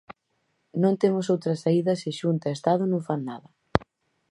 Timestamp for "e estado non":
2.49-3.01